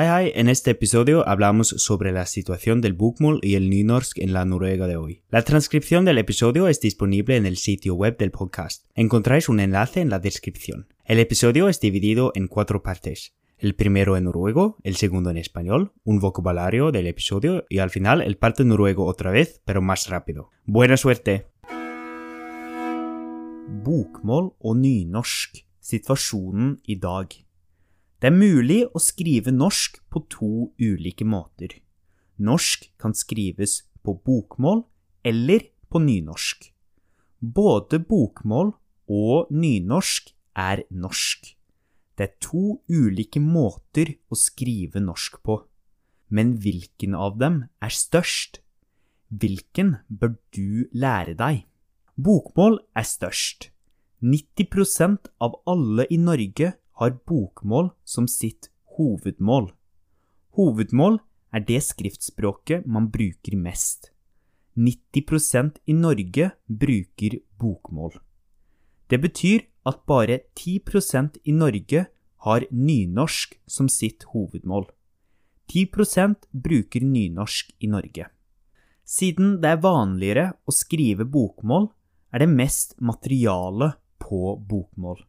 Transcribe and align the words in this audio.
Hei, 0.00 0.06
hei, 0.06 0.32
en 0.36 0.48
este 0.48 0.70
episodio 0.70 1.28
hablamos 1.28 1.70
sobre 1.70 2.12
la 2.12 2.24
situación 2.24 2.80
del 2.80 2.92
bokmål 2.92 3.40
y 3.42 3.56
el 3.56 3.68
nynorsk 3.68 4.18
en 4.18 4.32
la 4.32 4.44
Noruega 4.44 4.86
de 4.86 4.96
hoy. 4.96 5.24
La 5.28 5.42
transcripción 5.42 6.04
del 6.04 6.18
episodio 6.18 6.68
es 6.68 6.80
disponible 6.80 7.34
en 7.34 7.46
el 7.46 7.56
sitio 7.56 7.96
web 7.96 8.16
del 8.16 8.30
podcast. 8.30 8.84
Encontráis 8.94 9.48
un 9.48 9.58
enlace 9.58 10.00
en 10.00 10.08
la 10.08 10.20
descripción. 10.20 10.86
El 11.04 11.18
episodio 11.18 11.68
es 11.68 11.80
dividido 11.80 12.30
en 12.36 12.46
cuatro 12.46 12.80
partes. 12.80 13.34
El 13.58 13.74
primero 13.74 14.16
en 14.16 14.22
noruego, 14.22 14.76
el 14.84 14.94
segundo 14.94 15.30
en 15.30 15.36
español, 15.36 15.90
un 16.04 16.20
vocabulario 16.20 16.92
del 16.92 17.08
episodio 17.08 17.64
y 17.68 17.80
al 17.80 17.90
final 17.90 18.22
el 18.22 18.36
parte 18.36 18.64
noruego 18.64 19.04
otra 19.04 19.32
vez, 19.32 19.62
pero 19.64 19.82
más 19.82 20.08
rápido. 20.08 20.50
Buena 20.64 20.96
suerte! 20.96 21.48
Bokmål 23.82 24.54
og 24.60 24.76
nynorsk. 24.76 25.58
Situasjonen 25.80 26.78
i 26.86 27.00
dag. 27.00 27.47
Det 28.18 28.32
er 28.32 28.34
mulig 28.34 28.80
å 28.90 28.98
skrive 28.98 29.52
norsk 29.54 30.00
på 30.10 30.24
to 30.32 30.52
ulike 30.82 31.22
måter. 31.22 31.70
Norsk 32.42 32.88
kan 32.98 33.14
skrives 33.14 33.84
på 34.02 34.16
bokmål 34.26 34.82
eller 35.22 35.68
på 35.86 36.02
nynorsk. 36.02 36.72
Både 37.38 38.00
bokmål 38.02 38.72
og 39.06 39.52
nynorsk 39.54 40.32
er 40.58 40.82
norsk. 40.90 41.52
Det 42.18 42.26
er 42.26 42.34
to 42.42 42.80
ulike 42.90 43.38
måter 43.38 44.16
å 44.26 44.38
skrive 44.38 44.98
norsk 44.98 45.38
på. 45.46 45.60
Men 46.34 46.56
hvilken 46.58 47.14
av 47.14 47.38
dem 47.38 47.62
er 47.78 47.94
størst? 47.94 48.58
Hvilken 49.30 50.00
bør 50.10 50.34
du 50.50 50.90
lære 50.90 51.38
deg? 51.38 51.62
Bokmål 52.18 52.80
er 52.98 53.06
størst. 53.06 53.70
90% 54.18 55.30
av 55.38 55.60
alle 55.70 56.08
i 56.10 56.18
Norge 56.18 56.74
har 56.98 57.18
bokmål 57.26 57.92
som 58.04 58.26
sitt 58.28 58.70
hovedmål. 58.98 59.70
Hovedmål 60.58 61.20
er 61.54 61.64
det 61.64 61.80
skriftspråket 61.86 62.86
man 62.86 63.08
bruker 63.14 63.56
mest. 63.56 64.10
90% 64.78 65.78
i 65.86 65.94
Norge 65.94 66.50
bruker 66.66 67.38
bokmål. 67.58 68.18
Det 69.08 69.18
betyr 69.22 69.64
at 69.86 70.04
bare 70.06 70.40
10% 70.54 71.38
i 71.44 71.52
Norge 71.52 72.06
har 72.44 72.66
nynorsk 72.70 73.54
som 73.66 73.88
sitt 73.88 74.26
hovedmål. 74.34 74.86
10% 75.72 76.50
bruker 76.52 77.00
nynorsk 77.00 77.72
i 77.78 77.86
Norge. 77.86 78.28
Siden 79.04 79.58
det 79.62 79.70
er 79.72 79.82
vanligere 79.82 80.50
å 80.68 80.74
skrive 80.74 81.24
bokmål, 81.24 81.88
er 82.32 82.44
det 82.44 82.50
mest 82.52 82.98
materiale 83.00 83.94
på 84.20 84.58
bokmål. 84.68 85.22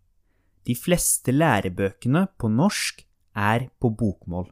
De 0.67 0.75
fleste 0.75 1.31
lærebøkene 1.31 2.27
på 2.37 2.49
norsk 2.51 3.05
er 3.35 3.69
på 3.79 3.91
bokmål. 3.95 4.49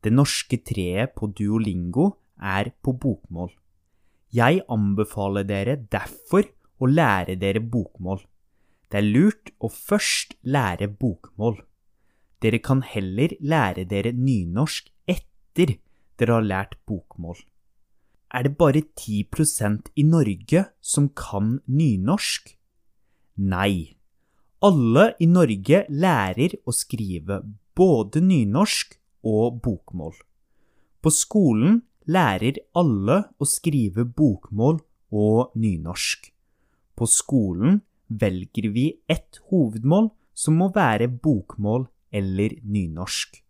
Det 0.00 0.12
norske 0.12 0.56
treet 0.64 1.12
på 1.16 1.28
Duolingo 1.36 2.10
er 2.40 2.72
på 2.82 2.94
bokmål. 2.96 3.50
Jeg 4.32 4.62
anbefaler 4.70 5.44
dere 5.44 5.76
derfor 5.92 6.46
å 6.80 6.88
lære 6.88 7.36
dere 7.36 7.60
bokmål. 7.60 8.22
Det 8.90 8.98
er 9.02 9.06
lurt 9.06 9.52
å 9.60 9.68
først 9.68 10.34
lære 10.42 10.88
bokmål. 10.88 11.60
Dere 12.40 12.58
kan 12.64 12.80
heller 12.82 13.36
lære 13.40 13.84
dere 13.84 14.14
nynorsk 14.16 14.88
etter 15.06 15.76
dere 16.18 16.38
har 16.38 16.46
lært 16.46 16.78
bokmål. 16.88 17.36
Er 18.32 18.46
det 18.46 18.56
bare 18.56 18.82
10% 18.96 19.90
i 19.96 20.04
Norge 20.06 20.64
som 20.80 21.10
kan 21.10 21.58
nynorsk? 21.66 22.54
Nei. 23.36 23.99
Alle 24.60 25.14
i 25.16 25.24
Norge 25.24 25.86
lærer 25.88 26.52
å 26.68 26.72
skrive 26.76 27.38
både 27.72 28.20
nynorsk 28.20 28.92
og 29.24 29.54
bokmål. 29.64 30.12
På 31.00 31.12
skolen 31.16 31.78
lærer 32.04 32.58
alle 32.76 33.16
å 33.40 33.48
skrive 33.48 34.04
bokmål 34.04 34.82
og 35.16 35.54
nynorsk. 35.56 36.28
På 36.92 37.08
skolen 37.08 37.80
velger 38.12 38.68
vi 38.74 38.84
ett 39.08 39.40
hovedmål 39.48 40.10
som 40.36 40.60
må 40.60 40.68
være 40.76 41.08
bokmål 41.08 41.88
eller 42.12 42.58
nynorsk. 42.60 43.40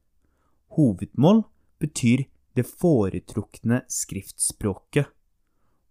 Hovedmål 0.79 1.43
betyr 1.83 2.23
det 2.55 2.69
foretrukne 2.71 3.83
skriftspråket. 3.91 5.11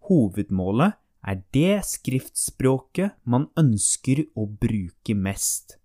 Hovedmålet 0.07 0.95
er 1.25 1.41
det 1.53 1.83
skriftspråket 1.85 3.17
man 3.23 3.49
ønsker 3.59 4.23
å 4.35 4.47
bruke 4.47 5.15
mest. 5.15 5.77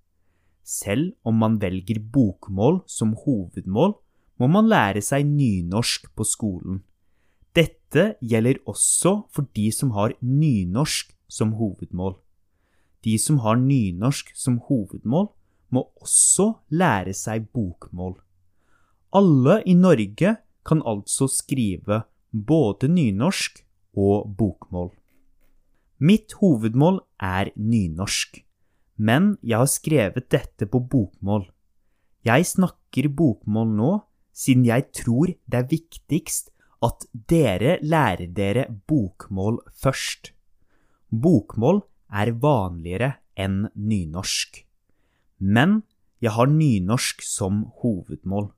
Selv 0.64 1.12
om 1.26 1.36
man 1.42 1.58
velger 1.60 2.00
bokmål 2.00 2.82
som 2.88 3.12
hovedmål, 3.24 3.96
må 4.40 4.48
man 4.50 4.68
lære 4.70 5.02
seg 5.04 5.26
nynorsk 5.28 6.08
på 6.16 6.26
skolen. 6.26 6.82
Dette 7.54 8.14
gjelder 8.24 8.58
også 8.66 9.20
for 9.30 9.46
de 9.54 9.68
som 9.74 9.92
har 9.94 10.16
nynorsk 10.20 11.12
som 11.30 11.54
hovedmål. 11.58 12.16
De 13.04 13.18
som 13.20 13.38
har 13.44 13.60
nynorsk 13.60 14.32
som 14.34 14.58
hovedmål, 14.66 15.28
må 15.70 15.88
også 16.00 16.54
lære 16.70 17.14
seg 17.14 17.48
bokmål. 17.52 18.16
Alle 19.14 19.60
i 19.66 19.74
Norge 19.74 20.36
kan 20.66 20.82
altså 20.86 21.28
skrive 21.30 22.04
både 22.30 22.88
nynorsk 22.90 23.60
og 23.94 24.30
bokmål. 24.38 24.90
Mitt 26.04 26.34
hovedmål 26.36 26.98
er 27.22 27.48
nynorsk, 27.56 28.42
men 29.00 29.38
jeg 29.40 29.56
har 29.62 29.70
skrevet 29.72 30.26
dette 30.28 30.66
på 30.68 30.82
bokmål. 30.92 31.46
Jeg 32.28 32.44
snakker 32.44 33.08
bokmål 33.08 33.70
nå 33.78 33.92
siden 34.36 34.66
jeg 34.68 34.90
tror 34.98 35.32
det 35.48 35.60
er 35.62 35.70
viktigst 35.70 36.50
at 36.84 37.06
dere 37.30 37.78
lærer 37.80 38.28
dere 38.36 38.66
bokmål 38.90 39.62
først. 39.72 40.34
Bokmål 41.08 41.80
er 42.12 42.34
vanligere 42.42 43.14
enn 43.40 43.70
nynorsk. 43.72 44.60
Men 45.40 45.84
jeg 46.20 46.36
har 46.36 46.52
nynorsk 46.52 47.24
som 47.24 47.64
hovedmål. 47.80 48.50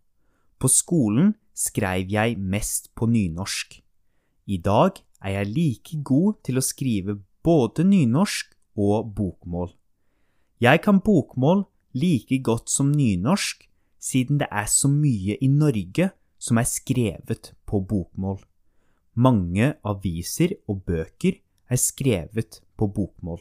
På 0.58 0.72
skolen 0.72 1.36
skrev 1.54 2.10
jeg 2.10 2.40
mest 2.42 2.90
på 2.98 3.06
nynorsk. 3.06 3.78
I 4.50 4.58
dag 4.58 4.98
er 5.22 5.38
jeg 5.38 5.54
like 5.54 6.02
god 6.02 6.42
til 6.42 6.58
å 6.58 6.64
skrive 6.64 7.20
både 7.46 7.84
nynorsk 7.86 8.50
og 8.76 9.14
bokmål. 9.14 9.70
Jeg 10.60 10.82
kan 10.82 10.98
bokmål 11.00 11.64
like 11.94 12.38
godt 12.42 12.70
som 12.70 12.90
nynorsk, 12.90 13.68
siden 14.00 14.40
det 14.40 14.48
er 14.50 14.66
så 14.66 14.88
mye 14.90 15.36
i 15.40 15.48
Norge 15.48 16.10
som 16.38 16.58
er 16.58 16.66
skrevet 16.68 17.52
på 17.66 17.80
bokmål. 17.80 18.40
Mange 19.14 19.74
aviser 19.84 20.56
og 20.68 20.82
bøker 20.84 21.38
er 21.70 21.80
skrevet 21.80 22.60
på 22.76 22.88
bokmål. 22.90 23.40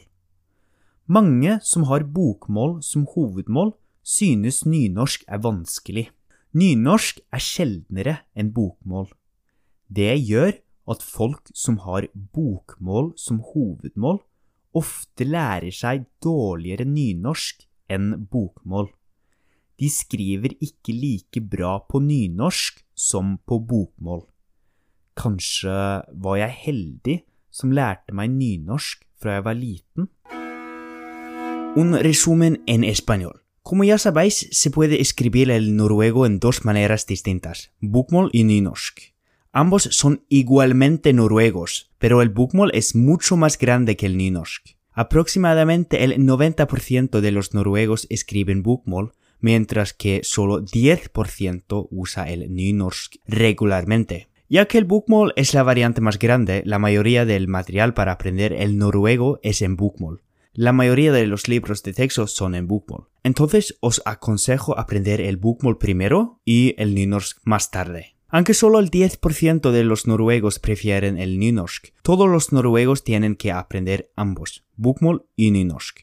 Mange 1.06 1.58
som 1.62 1.86
har 1.90 2.06
bokmål 2.06 2.80
som 2.82 3.06
hovedmål, 3.14 3.74
synes 4.02 4.64
nynorsk 4.66 5.26
er 5.28 5.42
vanskelig. 5.42 6.08
Nynorsk 6.54 7.20
er 7.34 7.42
sjeldnere 7.42 8.16
enn 8.34 8.52
bokmål. 8.54 9.10
Det 9.90 10.14
gjør 10.22 10.56
at 10.86 11.02
folk 11.02 11.50
som 11.54 11.80
har 11.82 12.08
bokmål 12.14 13.12
som 13.18 13.40
hovedmål, 13.52 14.20
ofte 14.76 15.26
lærer 15.26 15.72
seg 15.74 16.06
dårligere 16.22 16.86
nynorsk 16.88 17.64
enn 17.90 18.12
bokmål. 18.30 18.90
De 19.76 19.88
skriver 19.92 20.56
ikke 20.62 20.94
like 20.96 21.42
bra 21.44 21.78
på 21.88 22.00
nynorsk 22.00 22.80
som 22.96 23.36
på 23.44 23.60
bokmål. 23.60 24.24
Kanskje 25.16 26.04
var 26.12 26.36
jeg 26.40 26.60
heldig 26.64 27.16
som 27.52 27.72
lærte 27.72 28.12
meg 28.16 28.32
nynorsk 28.36 29.04
fra 29.20 29.38
jeg 29.38 29.46
var 29.46 29.56
liten? 29.56 30.08
Un 31.76 31.96
resumen 32.00 32.56
en 32.66 32.84
español. 32.84 33.36
Como 33.62 33.84
ya 33.84 33.98
sabéis, 33.98 34.46
se 34.52 34.70
puede 34.70 35.00
escribir 35.00 35.50
el 35.50 35.74
noruego 35.76 36.24
en 36.24 36.38
dos 36.38 36.64
maneras 36.64 37.04
distintas, 37.06 37.70
bokmål 37.80 38.30
y 38.32 38.44
nynorsk. 38.44 39.15
Ambos 39.58 39.84
son 39.84 40.22
igualmente 40.28 41.14
noruegos, 41.14 41.90
pero 41.96 42.20
el 42.20 42.28
bokmål 42.28 42.70
es 42.74 42.94
mucho 42.94 43.38
más 43.38 43.56
grande 43.56 43.96
que 43.96 44.04
el 44.04 44.18
nynorsk. 44.18 44.76
Aproximadamente 44.92 46.04
el 46.04 46.18
90% 46.18 47.20
de 47.20 47.32
los 47.32 47.54
noruegos 47.54 48.06
escriben 48.10 48.62
bokmål, 48.62 49.14
mientras 49.40 49.94
que 49.94 50.20
solo 50.24 50.60
10% 50.60 51.88
usa 51.90 52.28
el 52.28 52.52
nynorsk 52.52 53.14
regularmente. 53.26 54.28
Ya 54.50 54.66
que 54.66 54.76
el 54.76 54.84
bokmål 54.84 55.32
es 55.36 55.54
la 55.54 55.62
variante 55.62 56.02
más 56.02 56.18
grande, 56.18 56.60
la 56.66 56.78
mayoría 56.78 57.24
del 57.24 57.48
material 57.48 57.94
para 57.94 58.12
aprender 58.12 58.52
el 58.52 58.76
noruego 58.76 59.40
es 59.42 59.62
en 59.62 59.76
bokmål. 59.76 60.22
La 60.52 60.72
mayoría 60.72 61.12
de 61.12 61.26
los 61.26 61.48
libros 61.48 61.82
de 61.82 61.94
texto 61.94 62.26
son 62.26 62.56
en 62.56 62.68
bokmål. 62.68 63.08
Entonces 63.22 63.78
os 63.80 64.02
aconsejo 64.04 64.78
aprender 64.78 65.22
el 65.22 65.38
bokmål 65.38 65.78
primero 65.78 66.42
y 66.44 66.74
el 66.76 66.94
nynorsk 66.94 67.38
más 67.44 67.70
tarde. 67.70 68.15
Aunque 68.28 68.54
solo 68.54 68.80
el 68.80 68.90
10% 68.90 69.70
de 69.70 69.84
los 69.84 70.06
noruegos 70.06 70.58
prefieren 70.58 71.18
el 71.18 71.38
nynorsk, 71.38 71.88
todos 72.02 72.28
los 72.28 72.52
noruegos 72.52 73.04
tienen 73.04 73.36
que 73.36 73.52
aprender 73.52 74.10
ambos, 74.16 74.64
bokmål 74.76 75.26
y 75.36 75.50
nynorsk. 75.52 76.00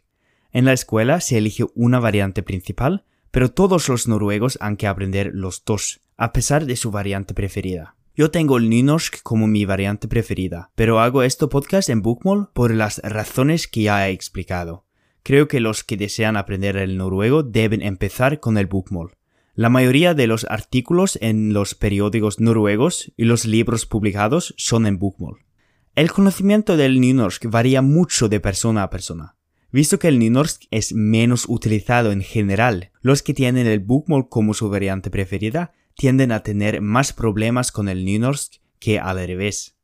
En 0.52 0.66
la 0.66 0.74
escuela 0.74 1.20
se 1.20 1.38
elige 1.38 1.66
una 1.76 2.00
variante 2.00 2.44
principal, 2.44 3.06
pero 3.32 3.52
todos 3.52 3.90
los 3.90 4.08
noruegos 4.08 4.58
han 4.62 4.78
que 4.78 4.88
aprender 4.88 5.32
los 5.34 5.66
dos, 5.66 6.02
a 6.16 6.32
pesar 6.32 6.66
de 6.66 6.76
su 6.76 6.92
variante 6.92 7.34
preferida. 7.34 7.96
Yo 8.16 8.30
tengo 8.30 8.58
el 8.58 8.70
nynorsk 8.70 9.24
como 9.24 9.48
mi 9.48 9.66
variante 9.66 10.08
preferida, 10.08 10.70
pero 10.76 11.00
hago 11.00 11.24
este 11.24 11.48
podcast 11.48 11.90
en 11.90 12.04
Bookmall 12.04 12.50
por 12.54 12.72
las 12.72 13.00
razones 13.00 13.68
que 13.68 13.82
ya 13.82 14.08
he 14.08 14.12
explicado. 14.12 14.86
Creo 15.24 15.48
que 15.48 15.60
los 15.60 15.84
que 15.84 15.98
desean 15.98 16.38
aprender 16.38 16.78
el 16.78 16.96
noruego 16.96 17.42
deben 17.42 17.82
empezar 17.82 18.40
con 18.40 18.58
el 18.60 18.68
Bookmall. 18.68 19.14
La 19.56 19.70
mayoría 19.70 20.16
de 20.16 20.26
los 20.26 20.48
artículos 20.50 21.20
en 21.22 21.54
los 21.54 21.76
periódicos 21.76 22.40
noruegos 22.40 23.14
y 23.18 23.26
los 23.26 23.46
libros 23.46 23.86
publicados 23.86 24.56
son 24.58 24.88
en 24.88 24.98
Bookmall. 24.98 25.46
El 25.94 26.12
conocimiento 26.12 26.76
del 26.76 27.00
nynorsk 27.00 27.46
varía 27.46 27.84
mucho 27.84 28.30
de 28.30 28.40
persona 28.40 28.82
a 28.82 28.90
persona. 28.90 29.36
Visto 29.72 30.00
que 30.00 30.08
el 30.08 30.18
nynorsk 30.18 30.64
es 30.72 30.94
menos 30.94 31.46
utilizado 31.48 32.12
en 32.12 32.22
general, 32.22 32.92
los 33.02 33.22
que 33.22 33.36
tienen 33.36 33.68
el 33.68 33.80
Bookmall 33.80 34.28
como 34.28 34.56
su 34.56 34.70
variante 34.70 35.12
preferida 35.12 35.72
tienden 35.96 36.32
a 36.32 36.42
tener 36.42 36.82
más 36.82 37.14
problemas 37.14 37.72
con 37.72 37.90
el 37.90 38.06
nynorsk 38.06 38.56
que 38.80 38.98
al 38.98 39.18
revés. 39.18 39.78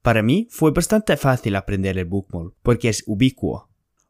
Para 0.00 0.22
mí 0.22 0.46
fue 0.48 0.70
bastante 0.70 1.16
fácil 1.16 1.56
aprender 1.56 1.98
el 1.98 2.04
bookmol 2.04 2.54
porque 2.62 2.88
es 2.88 3.02
ubicuo. 3.06 3.68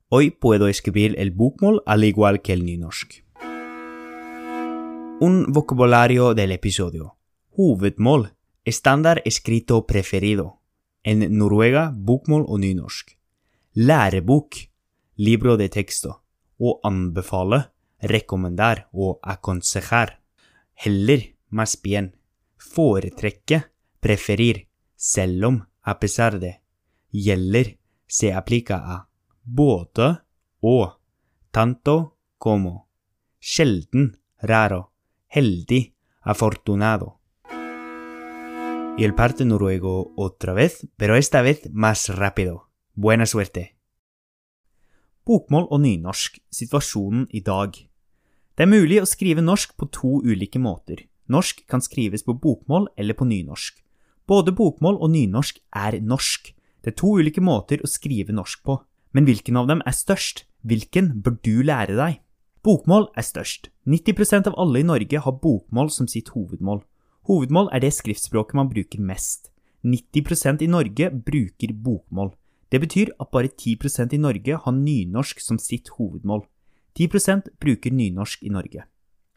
Hoy 0.08 0.30
puedo 0.30 0.68
escribir 0.68 1.14
el 1.18 1.30
bookmol 1.30 1.82
al 1.86 2.04
igual 2.04 2.42
que 2.42 2.52
el 2.52 2.66
nynorsk. 2.66 3.26
Un 5.20 5.46
vocabulario 5.52 6.32
del 6.32 6.52
episodio. 6.52 7.16
Hovedmål, 7.50 8.36
estándar 8.64 9.20
escrito 9.24 9.84
preferido. 9.84 10.60
En 11.02 11.36
Noruega, 11.36 11.92
bokmål 11.92 12.44
o 12.46 12.56
nynorsk. 12.56 13.18
Lærebok, 13.72 14.54
libro 15.16 15.56
de 15.56 15.68
texto. 15.68 16.22
Å 16.58 16.78
anbefale, 16.86 17.72
recomendar 17.98 18.86
og 18.92 19.18
aconsejar. 19.22 20.20
Heller, 20.74 21.34
más 21.48 21.74
bien. 21.82 22.14
Foretrekke, 22.56 23.72
preferir, 23.98 24.68
selv 24.94 25.46
om, 25.46 25.56
a 25.82 25.98
pesar 25.98 26.38
de. 26.38 26.60
Gjelder, 27.10 27.74
se 28.06 28.32
aplica 28.32 28.76
a. 28.86 29.08
Både 29.42 30.22
og. 30.60 31.00
Tanto 31.50 32.18
como. 32.38 32.86
Sjelden, 33.40 34.14
raro. 34.38 34.92
Heldig, 35.30 35.94
afortunado. 36.22 37.20
Y 38.96 39.04
el 39.04 39.14
parte 39.14 39.44
noruego 39.44 40.14
otra 40.16 40.54
vez, 40.54 40.88
pero 40.96 41.16
esta 41.16 41.42
vez 41.42 41.68
más 41.70 42.08
rápido. 42.08 42.70
Buena 42.94 43.26
suerte. 43.26 43.76
Bokmål 45.26 45.66
og 45.68 45.82
nynorsk, 45.84 46.38
situasjonen 46.48 47.26
i 47.28 47.42
dag. 47.44 47.76
Det 48.56 48.64
er 48.64 48.70
mulig 48.72 49.02
å 49.02 49.06
skrive 49.06 49.44
norsk 49.44 49.74
på 49.76 49.90
to 49.92 50.14
ulike 50.24 50.58
måter. 50.58 51.04
Norsk 51.28 51.60
kan 51.68 51.84
skrives 51.84 52.24
på 52.24 52.32
bokmål 52.32 52.88
eller 52.96 53.12
på 53.12 53.28
nynorsk. 53.28 53.82
Både 54.24 54.56
bokmål 54.56 54.96
og 54.96 55.12
nynorsk 55.12 55.60
er 55.76 56.00
norsk. 56.00 56.54
Det 56.80 56.94
er 56.94 56.96
to 56.96 57.18
ulike 57.20 57.44
måter 57.44 57.84
å 57.84 57.92
skrive 57.92 58.32
norsk 58.32 58.64
på. 58.64 58.78
Men 59.12 59.28
hvilken 59.28 59.60
av 59.60 59.68
dem 59.68 59.84
er 59.84 59.92
størst? 59.92 60.46
Hvilken 60.64 61.20
bør 61.20 61.36
du 61.44 61.60
lære 61.60 62.00
deg? 62.00 62.24
Bokmål 62.62 63.06
er 63.14 63.22
størst. 63.22 63.68
90% 63.86 64.48
av 64.50 64.56
alle 64.58 64.80
i 64.80 64.86
Norge 64.86 65.20
har 65.22 65.38
bokmål 65.42 65.92
som 65.94 66.08
sitt 66.10 66.32
hovedmål. 66.34 66.82
Hovedmål 67.30 67.70
er 67.72 67.84
det 67.84 67.92
skriftspråket 67.94 68.58
man 68.58 68.70
bruker 68.72 68.98
mest. 68.98 69.52
90% 69.86 70.64
i 70.66 70.68
Norge 70.70 71.10
bruker 71.12 71.72
bokmål. 71.72 72.32
Det 72.68 72.80
betyr 72.82 73.12
at 73.20 73.30
bare 73.30 73.48
10% 73.48 74.12
i 74.12 74.18
Norge 74.18 74.58
har 74.64 74.74
nynorsk 74.74 75.40
som 75.40 75.58
sitt 75.62 75.92
hovedmål. 75.94 76.42
10% 76.98 77.46
bruker 77.62 77.94
nynorsk 77.94 78.42
i 78.42 78.50
Norge. 78.50 78.88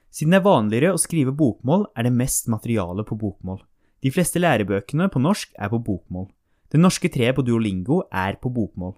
Siden 0.10 0.34
det 0.34 0.42
er 0.42 0.48
vanligere 0.50 0.96
å 0.96 1.00
skrive 1.00 1.32
bokmål, 1.32 1.86
er 1.96 2.10
det 2.10 2.16
mest 2.18 2.50
materiale 2.50 3.06
på 3.08 3.16
bokmål. 3.16 3.62
De 4.02 4.10
fleste 4.12 4.42
lærebøkene 4.42 5.08
på 5.14 5.22
norsk 5.22 5.54
er 5.62 5.70
på 5.70 5.80
bokmål. 5.80 6.26
Det 6.74 6.82
norske 6.82 7.12
treet 7.14 7.38
på 7.38 7.46
Duolingo 7.46 8.02
er 8.10 8.42
på 8.42 8.50
bokmål. 8.50 8.96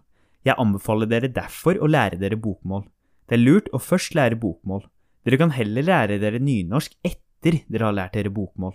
Jeg 0.47 0.55
anbefaler 0.57 1.11
dere 1.11 1.33
derfor 1.33 1.75
å 1.75 1.91
lære 1.91 2.17
dere 2.21 2.39
bokmål. 2.39 2.87
Det 3.27 3.37
er 3.37 3.43
lurt 3.43 3.69
å 3.73 3.79
først 3.79 4.15
lære 4.17 4.39
bokmål. 4.39 4.83
Dere 5.23 5.39
kan 5.39 5.53
heller 5.55 5.85
lære 5.87 6.19
dere 6.19 6.41
nynorsk 6.43 6.95
etter 7.07 7.61
dere 7.71 7.87
har 7.87 7.95
lært 7.95 8.17
dere 8.17 8.31
bokmål. 8.33 8.73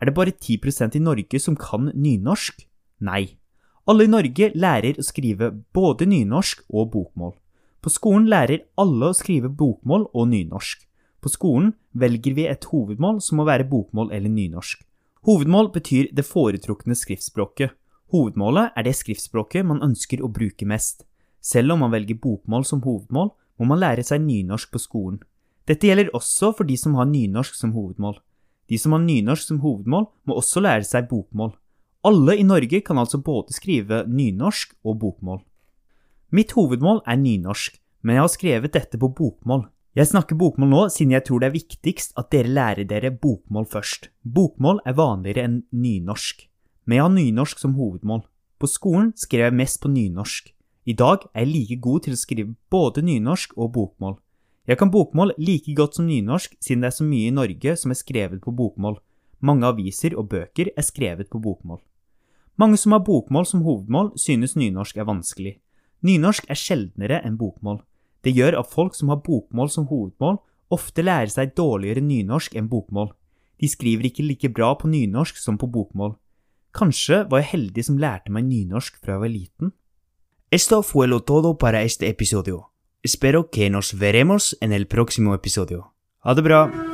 Er 0.00 0.10
det 0.10 0.16
bare 0.16 0.34
10% 0.34 0.98
i 0.98 1.02
Norge 1.02 1.40
som 1.40 1.56
kan 1.56 1.88
nynorsk? 1.94 2.66
Nei. 3.00 3.36
Alle 3.88 4.04
i 4.04 4.10
Norge 4.10 4.50
lærer 4.56 4.98
å 5.00 5.04
skrive 5.04 5.50
både 5.76 6.08
nynorsk 6.08 6.64
og 6.68 6.90
bokmål. 6.92 7.34
På 7.84 7.92
skolen 7.92 8.26
lærer 8.32 8.64
alle 8.80 9.10
å 9.12 9.16
skrive 9.16 9.50
bokmål 9.52 10.08
og 10.12 10.28
nynorsk. 10.32 10.84
På 11.20 11.32
skolen 11.32 11.72
velger 11.92 12.36
vi 12.36 12.46
et 12.48 12.64
hovedmål 12.68 13.22
som 13.24 13.40
må 13.40 13.46
være 13.48 13.68
bokmål 13.68 14.12
eller 14.12 14.32
nynorsk. 14.32 14.82
Hovedmål 15.24 15.70
betyr 15.72 16.10
det 16.12 16.26
foretrukne 16.28 16.96
skriftspråket. 16.96 17.72
Hovedmålet 18.12 18.76
er 18.76 18.84
det 18.84 18.96
skriftspråket 18.96 19.64
man 19.64 19.80
ønsker 19.84 20.20
å 20.20 20.28
bruke 20.28 20.68
mest. 20.68 21.06
Selv 21.40 21.72
om 21.72 21.84
man 21.84 21.92
velger 21.92 22.20
bokmål 22.20 22.64
som 22.68 22.82
hovedmål, 22.84 23.32
må 23.58 23.68
man 23.70 23.80
lære 23.82 24.04
seg 24.06 24.22
nynorsk 24.24 24.72
på 24.72 24.82
skolen. 24.82 25.20
Dette 25.68 25.88
gjelder 25.88 26.12
også 26.16 26.52
for 26.56 26.68
de 26.68 26.76
som 26.76 26.96
har 26.98 27.08
nynorsk 27.08 27.56
som 27.56 27.72
hovedmål. 27.76 28.18
De 28.68 28.78
som 28.80 28.92
har 28.96 29.02
nynorsk 29.04 29.48
som 29.48 29.60
hovedmål, 29.64 30.08
må 30.24 30.36
også 30.40 30.62
lære 30.64 30.86
seg 30.88 31.08
bokmål. 31.10 31.54
Alle 32.04 32.36
i 32.36 32.44
Norge 32.44 32.82
kan 32.84 33.00
altså 33.00 33.20
både 33.24 33.56
skrive 33.56 34.02
nynorsk 34.08 34.74
og 34.84 34.98
bokmål. 35.00 35.40
Mitt 36.34 36.52
hovedmål 36.52 37.00
er 37.06 37.20
nynorsk, 37.20 37.78
men 38.02 38.16
jeg 38.16 38.24
har 38.24 38.32
skrevet 38.32 38.74
dette 38.74 39.00
på 39.00 39.08
bokmål. 39.08 39.68
Jeg 39.94 40.10
snakker 40.10 40.36
bokmål 40.36 40.68
nå 40.68 40.82
siden 40.90 41.14
jeg 41.14 41.24
tror 41.28 41.40
det 41.40 41.48
er 41.48 41.54
viktigst 41.54 42.16
at 42.18 42.32
dere 42.34 42.50
lærer 42.50 42.88
dere 42.90 43.12
bokmål 43.14 43.68
først. 43.70 44.10
Bokmål 44.26 44.82
er 44.84 44.98
vanligere 44.98 45.44
enn 45.46 45.60
nynorsk, 45.70 46.48
men 46.84 46.98
jeg 46.98 47.04
har 47.04 47.14
nynorsk 47.14 47.62
som 47.62 47.76
hovedmål. 47.78 48.24
På 48.58 48.68
skolen 48.70 49.12
skrev 49.16 49.48
jeg 49.48 49.58
mest 49.60 49.80
på 49.82 49.92
nynorsk. 49.92 50.53
I 50.84 50.92
dag 50.92 51.22
er 51.32 51.46
jeg 51.46 51.48
like 51.48 51.76
god 51.80 52.04
til 52.04 52.12
å 52.12 52.20
skrive 52.20 52.54
både 52.68 53.00
nynorsk 53.00 53.54
og 53.56 53.72
bokmål. 53.72 54.18
Jeg 54.68 54.76
kan 54.80 54.90
bokmål 54.92 55.32
like 55.40 55.72
godt 55.76 55.96
som 55.96 56.04
nynorsk 56.08 56.58
siden 56.60 56.84
det 56.84 56.90
er 56.90 56.96
så 56.98 57.04
mye 57.08 57.30
i 57.30 57.32
Norge 57.32 57.76
som 57.80 57.92
er 57.92 57.96
skrevet 57.96 58.42
på 58.44 58.52
bokmål. 58.52 58.98
Mange 59.40 59.64
aviser 59.68 60.16
og 60.16 60.28
bøker 60.32 60.70
er 60.76 60.84
skrevet 60.84 61.30
på 61.32 61.40
bokmål. 61.40 61.80
Mange 62.60 62.76
som 62.76 62.92
har 62.92 63.00
bokmål 63.04 63.48
som 63.48 63.62
hovedmål, 63.64 64.12
synes 64.20 64.54
nynorsk 64.56 65.00
er 65.00 65.08
vanskelig. 65.08 65.54
Nynorsk 66.04 66.50
er 66.52 66.60
sjeldnere 66.60 67.22
enn 67.24 67.38
bokmål. 67.40 67.80
Det 68.24 68.34
gjør 68.36 68.60
at 68.60 68.68
folk 68.68 68.94
som 68.96 69.08
har 69.08 69.22
bokmål 69.24 69.72
som 69.72 69.88
hovedmål, 69.88 70.36
ofte 70.72 71.04
lærer 71.04 71.32
seg 71.32 71.56
dårligere 71.56 72.04
nynorsk 72.04 72.56
enn 72.60 72.68
bokmål. 72.68 73.08
De 73.60 73.68
skriver 73.72 74.10
ikke 74.10 74.26
like 74.26 74.52
bra 74.52 74.74
på 74.76 74.92
nynorsk 74.92 75.40
som 75.40 75.56
på 75.56 75.68
bokmål. 75.72 76.18
Kanskje 76.76 77.22
var 77.30 77.40
jeg 77.40 77.52
heldig 77.54 77.86
som 77.88 77.98
lærte 78.00 78.32
meg 78.32 78.44
nynorsk 78.50 79.00
fra 79.00 79.16
jeg 79.16 79.24
var 79.24 79.32
liten? 79.32 79.72
Esto 80.54 80.84
fue 80.84 81.08
lo 81.08 81.24
todo 81.24 81.58
para 81.58 81.82
este 81.82 82.08
episodio. 82.08 82.70
Espero 83.02 83.50
que 83.50 83.70
nos 83.70 83.98
veremos 83.98 84.56
en 84.60 84.72
el 84.72 84.86
próximo 84.86 85.34
episodio. 85.34 85.96
Ha 86.20 86.32
det 86.36 86.42
bra! 86.42 86.93